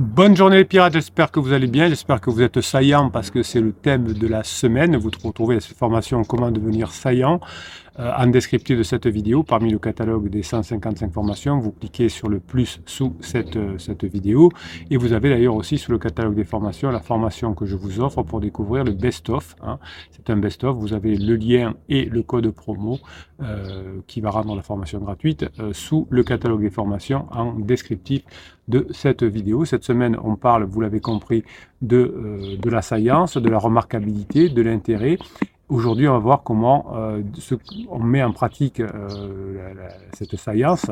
[0.00, 3.30] Bonne journée les pirates, j'espère que vous allez bien, j'espère que vous êtes saillant parce
[3.30, 4.96] que c'est le thème de la semaine.
[4.96, 7.38] Vous retrouvez cette formation comment devenir saillant
[8.16, 9.42] en descriptif de cette vidéo.
[9.42, 14.04] Parmi le catalogue des 155 formations, vous cliquez sur le plus sous cette, euh, cette
[14.04, 14.50] vidéo
[14.90, 18.00] et vous avez d'ailleurs aussi sous le catalogue des formations la formation que je vous
[18.00, 19.56] offre pour découvrir le best-of.
[19.62, 19.78] Hein.
[20.10, 22.98] C'est un best-of, vous avez le lien et le code promo
[23.42, 28.22] euh, qui va rendre la formation gratuite sous le catalogue des formations en descriptif
[28.70, 29.64] de cette vidéo.
[29.64, 31.44] Cette semaine, on parle, vous l'avez compris,
[31.82, 35.18] de, euh, de la science, de la remarquabilité, de l'intérêt.
[35.70, 37.22] Aujourd'hui, on va voir comment euh,
[37.90, 38.88] on met en pratique euh,
[40.14, 40.90] cette science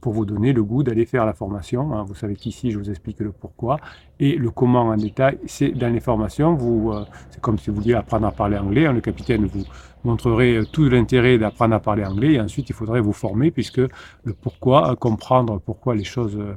[0.00, 1.94] pour vous donner le goût d'aller faire la formation.
[1.94, 2.02] Hein.
[2.02, 3.78] Vous savez qu'ici, je vous explique le pourquoi
[4.18, 5.38] et le comment en détail.
[5.46, 6.54] C'est dans les formations.
[6.54, 6.92] Vous,
[7.30, 8.86] c'est comme si vous vouliez apprendre à parler anglais.
[8.86, 8.92] Hein.
[8.92, 9.62] Le capitaine vous
[10.02, 14.32] montrerait tout l'intérêt d'apprendre à parler anglais et ensuite, il faudrait vous former puisque le
[14.32, 16.56] pourquoi, comprendre pourquoi les choses euh,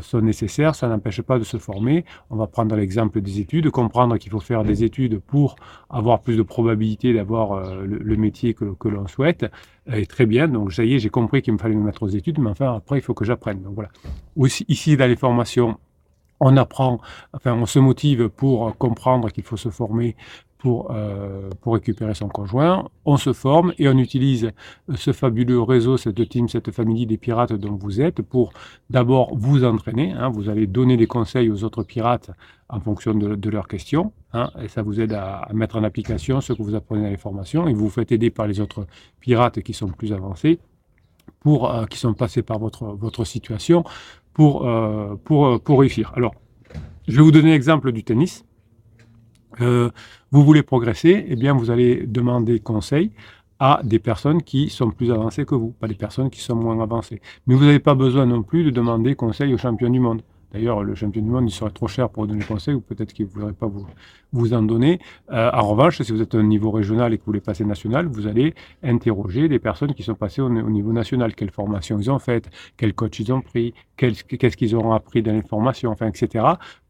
[0.00, 2.04] sont nécessaires, ça n'empêche pas de se former.
[2.30, 5.56] On va prendre l'exemple des études, comprendre qu'il faut faire des études pour
[5.90, 9.46] avoir plus de probabilité d'avoir euh, le, métier que, l'on souhaite.
[9.92, 12.08] Et très bien, donc ça y est, j'ai compris qu'il me fallait me mettre aux
[12.08, 13.62] études, mais enfin après il faut que j'apprenne.
[13.62, 13.90] Donc voilà.
[14.36, 15.78] Aussi, ici dans les formations,
[16.40, 17.00] on apprend,
[17.32, 20.16] enfin on se motive pour comprendre qu'il faut se former
[20.58, 22.88] pour, euh, pour récupérer son conjoint.
[23.04, 24.50] On se forme et on utilise
[24.94, 28.52] ce fabuleux réseau, cette team, cette famille des pirates dont vous êtes pour
[28.90, 30.12] d'abord vous entraîner.
[30.12, 30.30] Hein.
[30.30, 32.30] vous allez donner des conseils aux autres pirates
[32.68, 34.12] en fonction de, leurs questions.
[34.32, 37.16] Hein, et ça vous aide à, mettre en application ce que vous apprenez dans les
[37.16, 37.68] formations.
[37.68, 38.86] Et vous vous faites aider par les autres
[39.20, 40.58] pirates qui sont plus avancés,
[41.40, 43.84] pour, euh, qui sont passés par votre, votre situation
[44.32, 46.12] pour, euh, pour, pour réussir.
[46.16, 46.34] Alors,
[47.08, 48.45] je vais vous donner l'exemple du tennis.
[49.60, 49.90] Euh,
[50.30, 53.12] vous voulez progresser, eh bien, vous allez demander conseil
[53.58, 56.80] à des personnes qui sont plus avancées que vous, pas des personnes qui sont moins
[56.80, 57.20] avancées.
[57.46, 60.22] Mais vous n'avez pas besoin non plus de demander conseil aux champions du monde.
[60.52, 63.26] D'ailleurs, le champion du monde, il serait trop cher pour donner conseil, ou peut-être qu'il
[63.26, 63.86] ne voudrait pas vous,
[64.32, 65.00] vous en donner.
[65.30, 68.06] Euh, en revanche, si vous êtes un niveau régional et que vous voulez passer national,
[68.06, 71.34] vous allez interroger des personnes qui sont passées au, niveau national.
[71.34, 75.32] Quelle formation ils ont faite, quel coach ils ont pris, qu'est-ce qu'ils auront appris dans
[75.32, 76.44] les formations, enfin, etc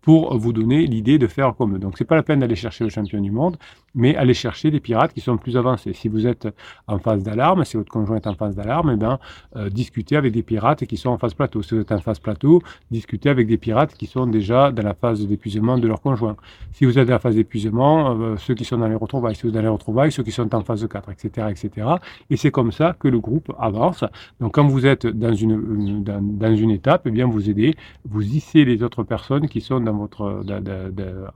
[0.07, 1.79] pour vous donner l'idée de faire comme eux.
[1.81, 3.57] Donc, c'est pas la peine d'aller chercher le champion du monde,
[3.93, 5.95] mais aller chercher des pirates qui sont plus avancés.
[5.95, 6.47] Si vous êtes
[6.87, 9.19] en phase d'alarme, si votre conjoint est en phase d'alarme, eh bien,
[9.57, 11.61] euh, discutez avec des pirates qui sont en phase plateau.
[11.61, 12.63] Si vous êtes en phase plateau,
[12.93, 16.37] discutez avec des pirates qui sont déjà dans la phase d'épuisement de leur conjoint.
[16.71, 19.43] Si vous êtes dans la phase d'épuisement, euh, ceux qui sont dans les retrouvailles, si
[19.43, 21.89] vous êtes dans les retrouvailles, ceux qui sont en phase 4, etc., etc.
[22.31, 24.05] Et c'est comme ça que le groupe avance.
[24.39, 27.75] Donc, quand vous êtes dans une, dans, dans une étape, eh bien, vous aidez,
[28.09, 31.27] vous hissez les autres personnes qui sont dans votre euh,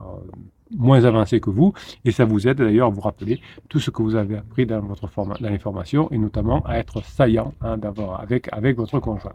[0.77, 1.73] moins avancé que vous,
[2.05, 4.79] et ça vous aide d'ailleurs à vous rappeler tout ce que vous avez appris dans,
[4.81, 7.77] votre dans les formations, et notamment à être saillant hein,
[8.19, 9.33] avec, avec votre conjoint.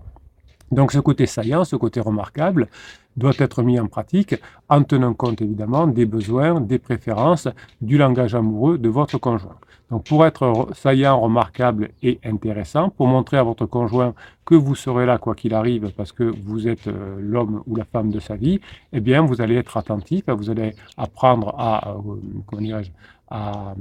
[0.72, 2.69] Donc ce côté saillant, ce côté remarquable,
[3.16, 4.34] doit être mis en pratique
[4.69, 7.49] en tenant compte évidemment des besoins, des préférences,
[7.81, 9.56] du langage amoureux de votre conjoint.
[9.91, 15.06] Donc pour être saillant, remarquable et intéressant, pour montrer à votre conjoint que vous serez
[15.06, 18.34] là quoi qu'il arrive parce que vous êtes euh, l'homme ou la femme de sa
[18.34, 18.60] vie,
[18.93, 22.00] eh bien vous allez être attentif, vous allez apprendre à, euh,
[22.47, 22.91] comment dirais-je,
[23.28, 23.75] à,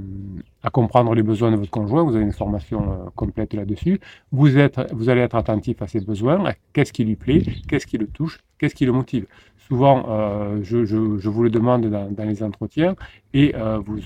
[0.72, 2.04] comprendre les besoins de votre conjoint.
[2.04, 4.00] Vous avez une formation euh, complète là-dessus.
[4.32, 7.98] Vous, êtes, vous allez être attentif à ses besoins, qu'est-ce qui lui plaît, qu'est-ce qui
[7.98, 9.28] le touche, qu'est-ce qui le motive.
[9.68, 12.96] Souvent, euh, je, je, je, vous le demande dans, dans les entretiens
[13.34, 14.00] et euh, vous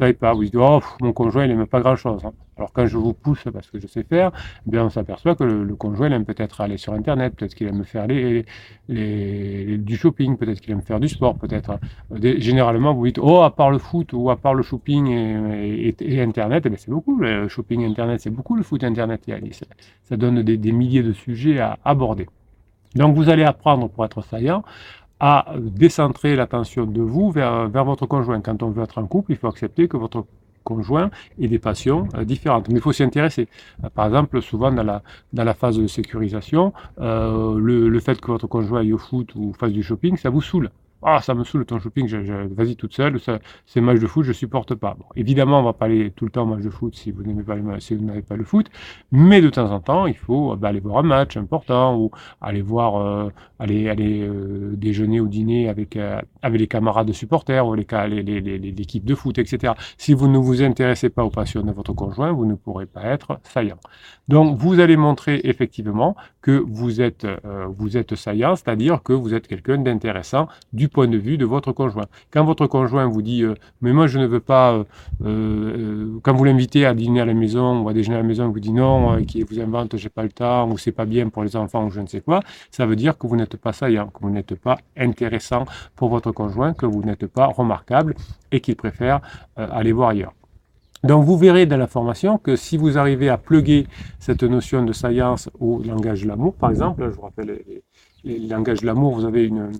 [0.00, 2.22] savez pas, vous dites, oh, mon conjoint, il n'aime pas grand-chose.
[2.56, 4.32] Alors quand je vous pousse parce que je sais faire,
[4.66, 8.06] bien on s'aperçoit que le, conjoint aime peut-être aller sur Internet, peut-être qu'il aime faire
[8.08, 8.44] du
[9.96, 11.78] shopping, peut-être qu'il aime faire du sport, peut-être.
[12.20, 16.20] Généralement, vous dites, oh, à part le foot ou à part le shopping et, et,
[16.22, 17.18] Internet, eh c'est beaucoup.
[17.18, 19.22] Le shopping Internet, c'est beaucoup le foot Internet.
[19.52, 19.66] Ça,
[20.04, 22.26] ça donne des, des milliers de sujets à aborder.
[22.94, 24.64] Donc vous allez apprendre pour être saillant
[25.20, 28.40] à décentrer l'attention de vous vers, vers votre conjoint.
[28.40, 30.24] Quand on veut être en couple, il faut accepter que votre
[30.64, 32.68] conjoint ait des passions euh, différentes.
[32.68, 33.48] Mais il faut s'y intéresser.
[33.84, 38.20] Euh, par exemple, souvent dans la, dans la phase de sécurisation, euh, le, le, fait
[38.20, 40.70] que votre conjoint aille au foot ou fasse du shopping, ça vous saoule.
[41.02, 42.08] Ah, ça me saoule ton shopping,
[42.54, 43.18] vas-y toute seule,
[43.64, 44.96] ces matchs de foot, je supporte pas.
[44.98, 47.22] Bon, évidemment, on va pas aller tout le temps au match de foot si vous
[47.22, 48.70] n'aimez pas, si vous n'avez pas le foot,
[49.10, 52.10] mais de temps en temps, il faut bah, aller voir un match important ou
[52.42, 57.14] aller voir, euh, aller, aller euh, déjeuner ou dîner avec, euh, avec les camarades de
[57.14, 59.72] supporters ou l'équipe les, les, les, de foot, etc.
[59.96, 63.04] Si vous ne vous intéressez pas aux passions de votre conjoint, vous ne pourrez pas
[63.04, 63.78] être saillant.
[64.28, 67.26] Donc, vous allez montrer effectivement que vous êtes,
[67.76, 71.72] vous êtes saillant, c'est-à-dire que vous êtes quelqu'un d'intéressant du point de vue de votre
[71.72, 72.06] conjoint.
[72.30, 73.44] Quand votre conjoint vous dit
[73.80, 74.84] mais moi je ne veux pas,
[75.20, 78.60] quand vous l'invitez à dîner à la maison ou à déjeuner à la maison, vous
[78.60, 81.56] dit non, qui vous invente j'ai pas le temps ou c'est pas bien pour les
[81.56, 82.40] enfants ou je ne sais quoi,
[82.70, 85.64] ça veut dire que vous n'êtes pas saillant, que vous n'êtes pas intéressant
[85.96, 88.14] pour votre conjoint, que vous n'êtes pas remarquable
[88.52, 89.20] et qu'il préfère
[89.56, 90.32] aller voir ailleurs.
[91.02, 93.86] Donc vous verrez dans la formation que si vous arrivez à pluguer
[94.18, 97.62] cette notion de science au langage de l'amour, par exemple, je vous rappelle
[98.24, 99.70] les, langages de l'amour, vous avez une,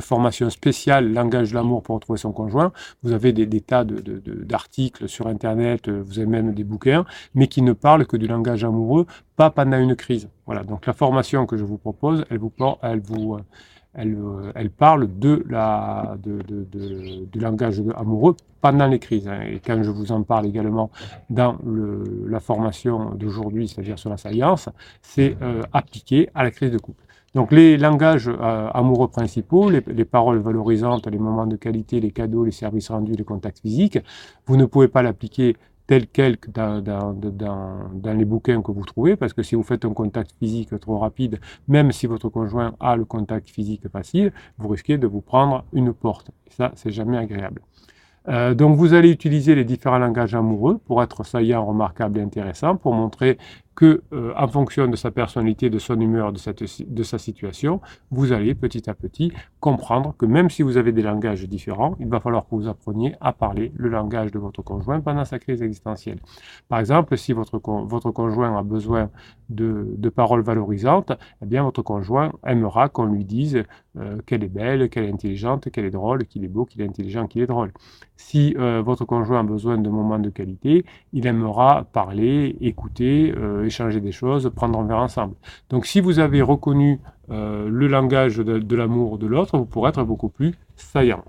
[0.00, 2.72] formation spéciale langage de l'amour pour retrouver son conjoint,
[3.02, 7.04] vous avez des, tas d'articles sur Internet, vous avez même des bouquins,
[7.34, 10.28] mais qui ne parlent que du langage amoureux, pas pendant une crise.
[10.46, 12.52] Voilà, donc la formation que je vous propose, elle vous,
[12.82, 13.38] elle vous,
[13.96, 16.66] euh, elle, parle de la, de,
[17.24, 19.28] du langage amoureux pendant les crises.
[19.28, 19.42] Hein.
[19.42, 20.90] Et quand je vous en parle également
[21.30, 21.58] dans
[22.26, 24.68] la formation d'aujourd'hui, c'est-à-dire sur la science,
[25.02, 27.04] c'est euh, appliqué à la crise de couple.
[27.34, 32.12] Donc les langages euh, amoureux principaux, les, les, paroles valorisantes, les moments de qualité, les
[32.12, 33.98] cadeaux, les services rendus, les contacts physiques,
[34.46, 39.42] vous ne pouvez pas l'appliquer tel quel dans, les bouquins que vous trouvez, parce que
[39.42, 43.50] si vous faites un contact physique trop rapide, même si votre conjoint a le contact
[43.50, 46.30] physique facile, vous risquez de vous prendre une porte.
[46.46, 47.62] Et ça, c'est jamais agréable.
[48.28, 52.76] Euh, donc vous allez utiliser les différents langages amoureux pour être saillant, remarquable et intéressant,
[52.76, 53.36] pour montrer
[53.74, 57.80] que, euh, en fonction de sa personnalité, de son humeur, de, sa situation,
[58.10, 62.08] vous allez petit à petit comprendre que même si vous avez des langages différents, il
[62.08, 65.62] va falloir que vous appreniez à parler le langage de votre conjoint pendant sa crise
[65.62, 66.18] existentielle.
[66.68, 69.10] Par exemple, si votre, votre conjoint a besoin
[69.48, 71.12] de, de paroles valorisantes,
[71.42, 73.64] eh bien votre conjoint aimera qu'on lui dise
[73.96, 76.86] euh, qu'elle est belle, qu'elle est intelligente, qu'elle est drôle, qu'il est beau, qu'il est
[76.86, 77.72] intelligent, qu'il est drôle.
[78.16, 83.32] Si euh, votre conjoint a besoin de moments de qualité, il aimera parler, écouter,
[83.66, 85.34] échanger des choses, prendre un verre ensemble.
[85.70, 87.00] Donc si vous avez reconnu
[87.30, 91.24] euh, le langage de, l'amour de l'autre, vous pourrez être beaucoup plus saillant.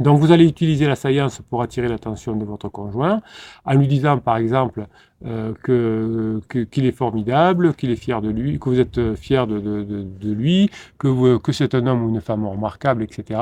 [0.00, 3.22] Donc vous allez utiliser la saillance pour attirer l'attention de votre conjoint
[3.64, 4.88] en lui disant par exemple
[5.24, 9.60] euh, que qu'il est formidable, qu'il est fier de lui, que vous êtes fier de,
[9.60, 10.68] de, lui,
[10.98, 13.40] que, que c'est un homme ou une femme remarquable, etc.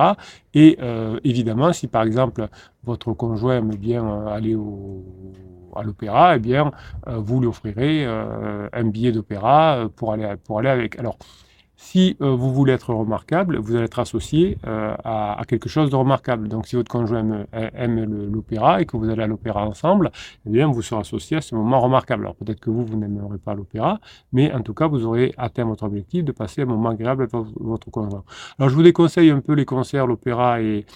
[0.53, 2.47] Et euh, évidemment, si par exemple
[2.85, 5.03] votre conjoint aime bien aller au
[5.77, 6.73] à l'opéra, eh bien,
[7.09, 10.99] euh, vous lui offrirez euh, un billet d'opéra euh, pour aller, pour aller avec.
[10.99, 11.19] Alors,
[11.77, 16.47] si vous voulez être remarquable, vous allez être associé à, quelque chose de remarquable.
[16.47, 20.13] Donc, si votre conjoint aime, l'opéra et que vous allez à l'opéra ensemble,
[20.47, 22.23] eh bien, vous serez associé à ce moment remarquable.
[22.23, 23.99] Alors, peut-être que vous, vous n'aimerez pas l'opéra,
[24.33, 27.35] mais en tout cas, vous aurez atteint votre objectif de passer un moment agréable avec
[27.57, 28.23] votre conjoint.
[28.61, 30.87] Alors, je vous déconseille un peu les concerts, l'opéra et,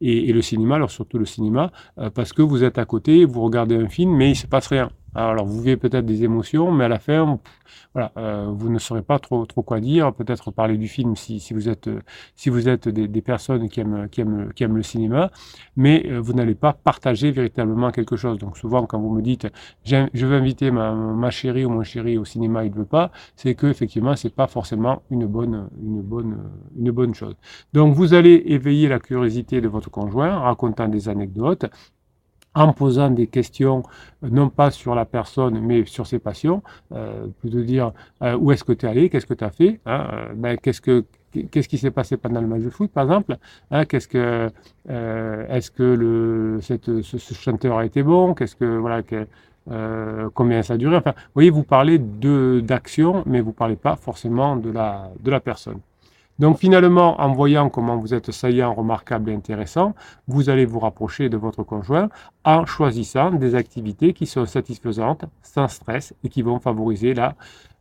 [0.00, 3.42] et, le cinéma, alors surtout le cinéma, euh, parce que vous êtes à côté, vous
[3.42, 4.90] regardez un film, mais il se passe rien.
[5.14, 7.38] Alors vous vivez peut-être des émotions, mais à la fin,
[7.94, 10.12] voilà, euh, vous ne saurez pas trop, trop quoi dire.
[10.12, 11.90] Peut-être parler du film si, vous êtes,
[12.36, 15.30] si vous êtes des, des, personnes qui aiment, qui, aiment, qui aiment le cinéma,
[15.76, 18.38] mais euh, vous n'allez pas partager véritablement quelque chose.
[18.38, 19.48] Donc souvent, quand vous me dites,
[19.84, 23.10] je veux inviter ma, ma chérie ou mon chéri au cinéma, il ne veut pas,
[23.34, 26.38] c'est que effectivement, c'est pas forcément une bonne, une bonne,
[26.78, 27.34] une bonne chose.
[27.72, 31.66] Donc vous allez éveiller la curiosité de votre conjoint en racontant des anecdotes
[32.54, 33.82] en posant des questions,
[34.24, 36.62] euh, non pas sur la personne, mais sur ses passions,
[36.92, 37.92] euh, plutôt dire
[38.22, 40.56] euh, où est-ce que tu es allé, qu'est-ce que tu as fait, hein, euh, ben,
[40.58, 41.04] qu'est-ce que
[41.52, 43.38] qu'est-ce qui s'est passé pendant le match de foot, par exemple,
[43.70, 44.50] hein, qu'est-ce que
[44.88, 49.26] est-ce que le ce, chanteur a été bon, qu'est-ce que voilà que,
[50.34, 53.94] combien ça a duré, enfin, vous voyez, vous parlez de d'action, mais vous parlez pas
[53.94, 55.80] forcément de la de la personne.
[56.40, 59.94] Donc finalement, en voyant comment vous êtes saillant, remarquable et intéressant,
[60.26, 62.08] vous allez vous rapprocher de votre conjoint
[62.44, 67.34] en choisissant des activités qui sont satisfaisantes, sans stress et qui vont favoriser la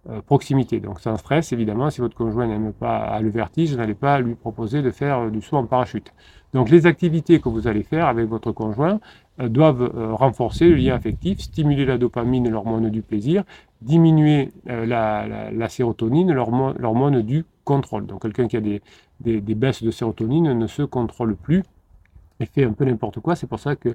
[0.09, 0.81] euh, proximité.
[0.81, 4.81] Donc sans stress, évidemment, si votre conjoint n'aime pas le vertige, n'allez pas lui proposer
[4.81, 6.13] de faire euh, du saut en parachute.
[6.53, 8.99] Donc les activités que vous allez faire avec votre conjoint
[9.39, 13.43] euh, doivent renforcer le lien affectif, stimuler la dopamine, l'hormone du plaisir,
[13.81, 17.45] diminuer la, la, sérotonine, l'hormone du
[18.07, 18.81] Donc quelqu'un qui a des,
[19.19, 21.63] des, baisses de sérotonine ne se contrôle plus
[22.45, 23.35] fait un peu n'importe quoi.
[23.35, 23.89] C'est pour ça que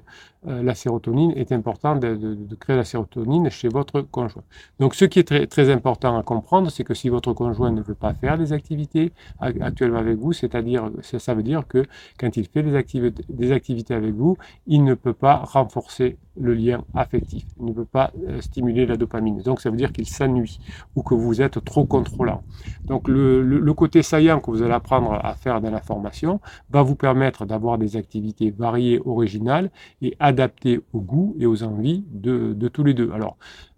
[0.47, 4.43] euh, la sérotonine est important de, créer la sérotonine chez votre conjoint.
[4.79, 7.81] Donc ce qui est très, très important à comprendre, c'est que si votre conjoint ne
[7.81, 11.85] veut pas faire des activités actuellement avec vous, c'est-à-dire ça veut dire que
[12.19, 14.37] quand il fait des, activités, des activités avec vous,
[14.67, 18.97] il ne peut pas renforcer le lien affectif, il ne peut pas euh, stimuler la
[18.97, 19.41] dopamine.
[19.41, 20.59] Donc ça veut dire qu'il s'ennuie
[20.95, 22.43] ou que vous êtes trop contrôlant.
[22.83, 26.81] Donc le, le, côté saillant que vous allez apprendre à faire dans la formation va
[26.81, 32.53] vous permettre d'avoir des activités variées, originales et adaptées aux goûts et aux envies de,
[32.53, 33.11] de tous les deux.
[33.11, 33.37] Alors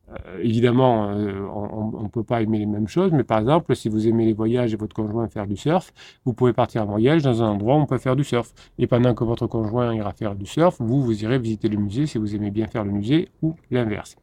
[0.10, 3.90] Euh, évidemment, euh, on ne peut pas aimer les mêmes choses, mais par exemple, si
[3.90, 5.92] vous aimez les voyages et votre conjoint faire du surf,
[6.24, 8.54] vous pouvez partir en voyage dans un endroit où on peut faire du surf.
[8.80, 12.06] Et pendant que votre conjoint ira faire du surf, vous, vous irez visiter le musée
[12.06, 14.16] si vous aimez bien faire le musée ou l'inverse.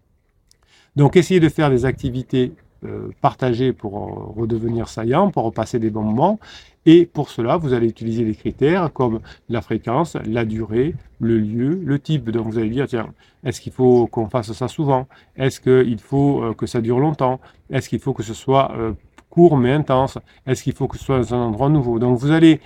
[0.97, 6.03] Donc, essayez de faire des activités euh, partagées pour redevenir saillant, pour repasser des bons
[6.03, 6.39] moments.
[6.87, 11.81] Et pour cela, vous allez utiliser des critères comme la fréquence, la durée, le lieu,
[11.85, 12.31] le type.
[12.31, 13.09] Donc vous allez dire, tiens,
[13.45, 15.07] est-ce qu'il faut qu'on fasse ça souvent?
[15.37, 17.41] Est-ce qu'il faut euh, que ça dure longtemps?
[17.71, 18.93] Est-ce qu'il faut que ce soit euh,
[19.31, 20.19] court mais intense?
[20.47, 21.99] Est-ce qu'il faut que ce soit dans un endroit nouveau?
[21.99, 22.61] Donc vous allez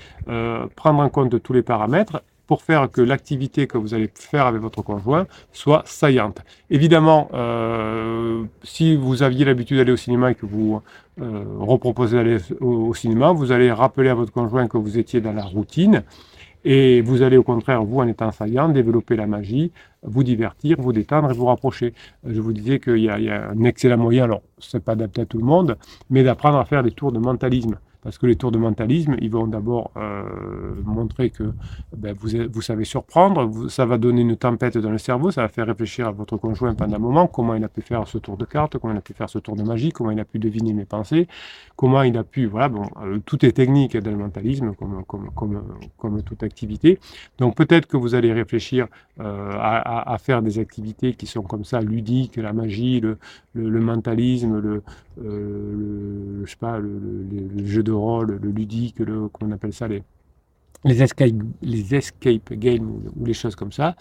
[0.74, 4.60] prendre en compte tous les paramètres pour faire que l'activité que vous allez faire avec
[4.60, 6.40] votre conjoint soit saillante.
[6.70, 10.80] Évidemment, euh, si vous aviez l'habitude d'aller au cinéma et que vous
[11.20, 15.34] euh, reproposez d'aller au, cinéma, vous allez rappeler à votre conjoint que vous étiez dans
[15.34, 16.02] la routine
[16.64, 19.70] et vous allez au contraire, vous en étant saillant, développer la magie,
[20.02, 21.92] vous divertir, vous détendre et vous rapprocher.
[22.26, 25.26] Je vous disais qu'il y, y, a un excellent moyen, alors c'est pas adapté à
[25.26, 25.76] tout le monde,
[26.08, 27.78] mais d'apprendre à faire des tours de mentalisme.
[28.08, 30.22] Parce que les tours de mentalisme, ils vont d'abord euh,
[30.82, 31.52] montrer que
[31.94, 35.48] ben, vous, vous, savez surprendre, ça va donner une tempête dans le cerveau, ça va
[35.48, 38.38] faire réfléchir à votre conjoint pendant un moment, comment il a pu faire ce tour
[38.38, 40.38] de carte, comment il a pu faire ce tour de magie, comment il a pu
[40.38, 41.28] deviner mes pensées,
[41.76, 45.28] comment il a pu, voilà, bon, euh, tout est technique dans le mentalisme, comme, comme,
[45.34, 45.62] comme,
[45.98, 46.98] comme toute activité.
[47.36, 48.86] Donc peut-être que vous allez réfléchir
[49.20, 53.18] euh, à, faire des activités qui sont comme ça, ludiques, la magie, le,
[53.52, 54.82] le, mentalisme, le,
[55.22, 60.02] je sais pas, le, jeu de le ludique, le, comment on appelle ça, les,
[60.84, 61.30] les escape,
[61.62, 63.96] les escape games ou, les choses comme ça,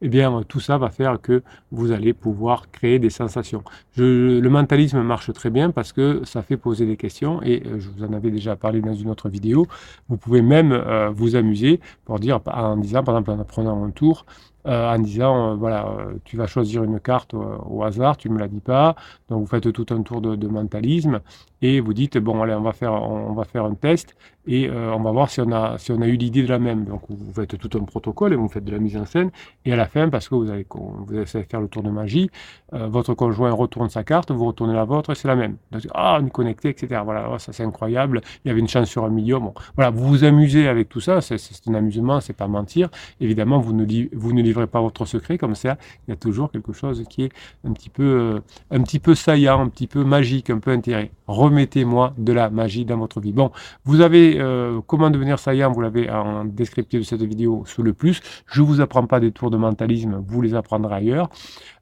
[0.00, 1.42] eh bien, tout ça va faire que
[1.72, 3.62] vous allez pouvoir créer des sensations.
[3.96, 7.88] le mentalisme marche très bien parce que ça fait poser des questions et euh, je
[7.90, 9.66] vous en avais déjà parlé dans une autre vidéo.
[10.08, 13.90] Vous pouvez même euh, vous amuser pour dire, en disant, par exemple, en apprenant un
[13.90, 14.24] tour,
[14.64, 15.88] en disant, voilà,
[16.24, 18.94] tu vas choisir une carte au hasard, tu ne me la dis pas,
[19.28, 21.20] donc vous faites tout un tour de, mentalisme
[21.62, 24.14] et vous dites, bon, allez, on va faire, on va faire un test
[24.46, 26.58] et euh, on va voir si on a, si on a eu l'idée de la
[26.58, 26.84] même.
[26.84, 29.30] Donc vous faites tout un protocole et vous faites de la mise en scène.
[29.64, 32.30] Et à la fin, parce que vous allez, vous allez faire le tour de magie,
[32.72, 35.56] euh, votre conjoint retourne sa carte, vous retournez la vôtre et c'est la même.
[35.70, 37.02] Donc, ah, on est connecté, etc.
[37.04, 38.22] Voilà, oh, ça c'est incroyable.
[38.44, 39.40] Il y avait une chance sur un million.
[39.40, 41.20] Bon, voilà, vous vous amusez avec tout ça.
[41.20, 41.38] C'est
[41.68, 42.88] un amusement, c'est pas mentir.
[43.20, 43.84] Évidemment, vous ne,
[44.16, 45.76] vous ne livrez pas votre secret comme ça.
[46.06, 47.32] Il y a toujours quelque chose qui est
[47.66, 48.40] un petit peu, euh,
[48.70, 51.10] un petit peu saillant, un petit peu magique, un peu intérêt.
[51.26, 53.32] Remettez-moi de la magie dans votre vie.
[53.32, 53.50] Bon,
[53.84, 57.92] vous avez euh, comment devenir saillant, vous l'avez en descriptif de cette vidéo sous le
[57.92, 58.20] plus.
[58.46, 61.30] Je vous apprends pas des tours de mentalisme, vous les apprendrez ailleurs.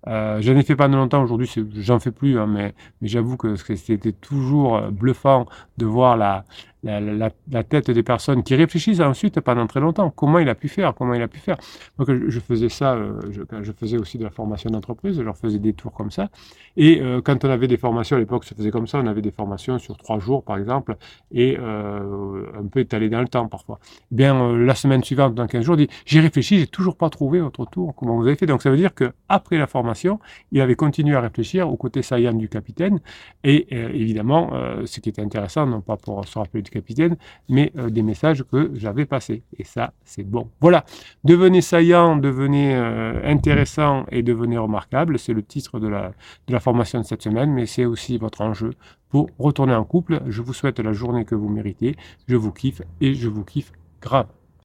[0.07, 3.37] Euh, j'en ai fait pas de longtemps aujourd'hui, j'en fais plus, hein, mais, mais j'avoue
[3.37, 5.47] que c'était toujours bluffant
[5.77, 6.45] de voir la,
[6.85, 7.31] la,
[7.65, 10.11] tête des personnes qui réfléchissent ensuite pendant très longtemps.
[10.11, 11.57] Comment il a pu faire Comment il a pu faire
[11.99, 15.59] Donc je, faisais ça, euh, je, faisais aussi de la formation d'entreprise, je leur faisais
[15.59, 16.29] des tours comme ça.
[16.77, 19.23] Et euh, quand on avait des formations, à l'époque, ça faisait comme ça, on avait
[19.23, 20.97] des formations sur trois jours, par exemple,
[21.33, 23.81] et euh, un peu étalées dans le temps parfois.
[24.13, 27.67] Eh bien, la semaine suivante, dans 15 jours, j'ai réfléchi, j'ai toujours pas trouvé votre
[27.67, 27.95] tour.
[27.97, 30.21] Comment vous avez fait Donc ça veut dire que après la formation,
[30.53, 33.01] il avait continué à réfléchir au côté saillant du capitaine.
[33.43, 34.51] Et évidemment,
[34.85, 37.17] ce qui était intéressant, non pas pour se rappeler capitaine,
[37.49, 39.43] mais euh, des messages que j'avais passés.
[39.59, 40.51] Et ça, c'est bon.
[40.61, 40.85] Voilà,
[41.25, 45.19] devenez saillant, devenez euh, intéressant et devenez remarquable.
[45.19, 46.13] C'est le titre de la,
[46.47, 48.71] de la formation de cette semaine, mais c'est aussi votre enjeu
[49.09, 50.21] pour retourner en couple.
[50.27, 51.97] Je vous souhaite la journée que vous méritez.
[52.27, 54.29] Je vous kiffe et je vous kiffe grave.